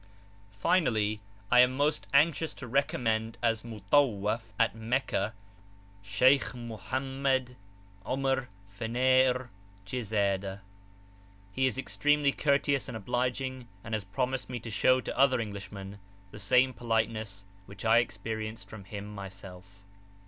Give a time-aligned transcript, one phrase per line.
[0.53, 1.19] [p.414]Finally,
[1.51, 5.35] I am most anxious to recommend as Mutawwaf at Meccah
[6.01, 7.55] Shaikh Muhammed
[8.03, 9.49] Umr Fanair
[9.85, 10.61] jizadah.
[11.51, 15.99] He is extremely courteous and obliging, and has promised me to show to other Englishmen
[16.31, 19.83] the same politeness which I experienced from him myself.